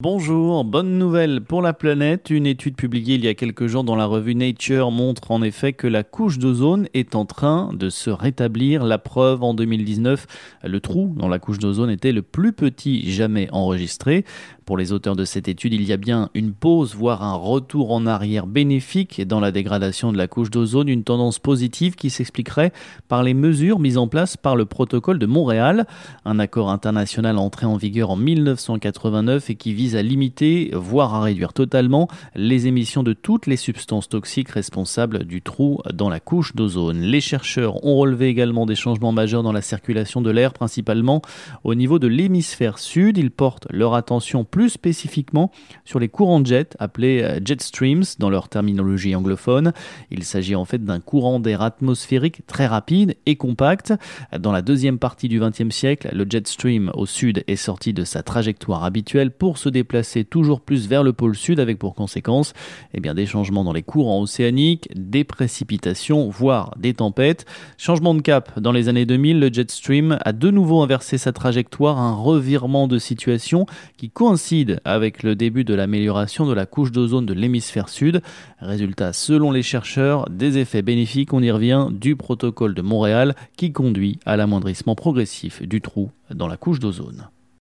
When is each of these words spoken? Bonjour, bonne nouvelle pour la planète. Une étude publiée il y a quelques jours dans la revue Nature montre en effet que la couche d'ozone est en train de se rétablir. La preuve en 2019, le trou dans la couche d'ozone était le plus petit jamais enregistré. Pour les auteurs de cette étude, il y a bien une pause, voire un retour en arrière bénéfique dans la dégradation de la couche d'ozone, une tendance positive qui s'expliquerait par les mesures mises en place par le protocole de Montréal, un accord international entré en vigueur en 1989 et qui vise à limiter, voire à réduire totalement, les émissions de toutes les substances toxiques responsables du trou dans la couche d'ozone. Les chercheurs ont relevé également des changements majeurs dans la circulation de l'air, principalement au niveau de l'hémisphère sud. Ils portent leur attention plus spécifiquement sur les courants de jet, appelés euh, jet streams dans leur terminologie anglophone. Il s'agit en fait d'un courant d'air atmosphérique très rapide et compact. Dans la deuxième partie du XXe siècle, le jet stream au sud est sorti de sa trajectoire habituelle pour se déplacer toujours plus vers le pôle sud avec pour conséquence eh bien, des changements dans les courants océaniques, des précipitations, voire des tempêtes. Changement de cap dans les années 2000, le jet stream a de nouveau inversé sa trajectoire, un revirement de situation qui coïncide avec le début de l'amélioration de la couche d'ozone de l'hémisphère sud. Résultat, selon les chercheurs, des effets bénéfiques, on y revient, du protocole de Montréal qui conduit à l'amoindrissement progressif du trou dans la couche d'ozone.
Bonjour, 0.00 0.64
bonne 0.64 0.96
nouvelle 0.96 1.40
pour 1.40 1.60
la 1.60 1.72
planète. 1.72 2.30
Une 2.30 2.46
étude 2.46 2.76
publiée 2.76 3.16
il 3.16 3.24
y 3.24 3.26
a 3.26 3.34
quelques 3.34 3.66
jours 3.66 3.82
dans 3.82 3.96
la 3.96 4.06
revue 4.06 4.36
Nature 4.36 4.92
montre 4.92 5.32
en 5.32 5.42
effet 5.42 5.72
que 5.72 5.88
la 5.88 6.04
couche 6.04 6.38
d'ozone 6.38 6.86
est 6.94 7.16
en 7.16 7.24
train 7.24 7.72
de 7.74 7.90
se 7.90 8.08
rétablir. 8.08 8.84
La 8.84 8.98
preuve 8.98 9.42
en 9.42 9.54
2019, 9.54 10.28
le 10.62 10.78
trou 10.78 11.12
dans 11.16 11.26
la 11.26 11.40
couche 11.40 11.58
d'ozone 11.58 11.90
était 11.90 12.12
le 12.12 12.22
plus 12.22 12.52
petit 12.52 13.10
jamais 13.10 13.48
enregistré. 13.50 14.24
Pour 14.68 14.76
les 14.76 14.92
auteurs 14.92 15.16
de 15.16 15.24
cette 15.24 15.48
étude, 15.48 15.72
il 15.72 15.82
y 15.82 15.94
a 15.94 15.96
bien 15.96 16.28
une 16.34 16.52
pause, 16.52 16.94
voire 16.94 17.24
un 17.24 17.34
retour 17.34 17.90
en 17.90 18.06
arrière 18.06 18.46
bénéfique 18.46 19.26
dans 19.26 19.40
la 19.40 19.50
dégradation 19.50 20.12
de 20.12 20.18
la 20.18 20.28
couche 20.28 20.50
d'ozone, 20.50 20.88
une 20.88 21.04
tendance 21.04 21.40
positive 21.40 21.96
qui 21.96 22.10
s'expliquerait 22.10 22.72
par 23.08 23.22
les 23.22 23.32
mesures 23.34 23.78
mises 23.80 23.96
en 23.96 24.06
place 24.06 24.36
par 24.36 24.54
le 24.54 24.66
protocole 24.66 25.18
de 25.18 25.24
Montréal, 25.24 25.86
un 26.26 26.38
accord 26.38 26.70
international 26.70 27.38
entré 27.38 27.66
en 27.66 27.78
vigueur 27.78 28.10
en 28.10 28.16
1989 28.16 29.48
et 29.48 29.54
qui 29.54 29.72
vise 29.72 29.87
à 29.96 30.02
limiter, 30.02 30.70
voire 30.74 31.14
à 31.14 31.22
réduire 31.22 31.52
totalement, 31.52 32.08
les 32.34 32.66
émissions 32.66 33.02
de 33.02 33.12
toutes 33.12 33.46
les 33.46 33.56
substances 33.56 34.08
toxiques 34.08 34.50
responsables 34.50 35.24
du 35.24 35.42
trou 35.42 35.80
dans 35.92 36.08
la 36.08 36.20
couche 36.20 36.54
d'ozone. 36.54 37.00
Les 37.00 37.20
chercheurs 37.20 37.84
ont 37.84 37.96
relevé 37.96 38.28
également 38.28 38.66
des 38.66 38.74
changements 38.74 39.12
majeurs 39.12 39.42
dans 39.42 39.52
la 39.52 39.62
circulation 39.62 40.20
de 40.20 40.30
l'air, 40.30 40.52
principalement 40.52 41.22
au 41.64 41.74
niveau 41.74 41.98
de 41.98 42.06
l'hémisphère 42.06 42.78
sud. 42.78 43.18
Ils 43.18 43.30
portent 43.30 43.66
leur 43.70 43.94
attention 43.94 44.44
plus 44.44 44.70
spécifiquement 44.70 45.50
sur 45.84 45.98
les 45.98 46.08
courants 46.08 46.40
de 46.40 46.46
jet, 46.46 46.76
appelés 46.78 47.22
euh, 47.22 47.40
jet 47.44 47.60
streams 47.60 48.04
dans 48.18 48.30
leur 48.30 48.48
terminologie 48.48 49.14
anglophone. 49.14 49.72
Il 50.10 50.24
s'agit 50.24 50.54
en 50.54 50.64
fait 50.64 50.84
d'un 50.84 51.00
courant 51.00 51.40
d'air 51.40 51.62
atmosphérique 51.62 52.46
très 52.46 52.66
rapide 52.66 53.16
et 53.26 53.36
compact. 53.36 53.92
Dans 54.38 54.52
la 54.52 54.62
deuxième 54.62 54.98
partie 54.98 55.28
du 55.28 55.40
XXe 55.40 55.74
siècle, 55.74 56.10
le 56.12 56.26
jet 56.28 56.46
stream 56.46 56.90
au 56.94 57.06
sud 57.06 57.44
est 57.46 57.56
sorti 57.56 57.92
de 57.92 58.04
sa 58.04 58.22
trajectoire 58.22 58.84
habituelle 58.84 59.30
pour 59.30 59.58
se 59.58 59.68
déplacer 59.78 60.24
toujours 60.24 60.60
plus 60.60 60.88
vers 60.88 61.04
le 61.04 61.12
pôle 61.12 61.36
sud 61.36 61.60
avec 61.60 61.78
pour 61.78 61.94
conséquence 61.94 62.52
eh 62.94 63.00
bien, 63.00 63.14
des 63.14 63.26
changements 63.26 63.62
dans 63.62 63.72
les 63.72 63.82
courants 63.82 64.20
océaniques, 64.20 64.88
des 64.96 65.22
précipitations, 65.22 66.28
voire 66.28 66.74
des 66.78 66.94
tempêtes. 66.94 67.46
Changement 67.76 68.14
de 68.14 68.20
cap 68.20 68.58
dans 68.58 68.72
les 68.72 68.88
années 68.88 69.06
2000, 69.06 69.38
le 69.38 69.52
jet 69.52 69.70
stream 69.70 70.18
a 70.24 70.32
de 70.32 70.50
nouveau 70.50 70.82
inversé 70.82 71.16
sa 71.16 71.32
trajectoire, 71.32 71.98
un 71.98 72.14
revirement 72.14 72.88
de 72.88 72.98
situation 72.98 73.66
qui 73.96 74.10
coïncide 74.10 74.80
avec 74.84 75.22
le 75.22 75.36
début 75.36 75.64
de 75.64 75.74
l'amélioration 75.74 76.44
de 76.46 76.54
la 76.54 76.66
couche 76.66 76.90
d'ozone 76.90 77.26
de 77.26 77.34
l'hémisphère 77.34 77.88
sud. 77.88 78.20
Résultat, 78.60 79.12
selon 79.12 79.52
les 79.52 79.62
chercheurs, 79.62 80.28
des 80.28 80.58
effets 80.58 80.82
bénéfiques, 80.82 81.32
on 81.32 81.42
y 81.42 81.52
revient, 81.52 81.86
du 81.92 82.16
protocole 82.16 82.74
de 82.74 82.82
Montréal 82.82 83.36
qui 83.56 83.72
conduit 83.72 84.18
à 84.26 84.36
l'amoindrissement 84.36 84.96
progressif 84.96 85.62
du 85.62 85.80
trou 85.80 86.10
dans 86.34 86.48
la 86.48 86.56
couche 86.56 86.80
d'ozone. 86.80 87.28